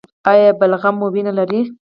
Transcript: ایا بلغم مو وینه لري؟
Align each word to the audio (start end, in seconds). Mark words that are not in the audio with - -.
ایا 0.31 0.49
بلغم 0.59 0.95
مو 0.99 1.07
وینه 1.13 1.31
لري؟ 1.39 1.61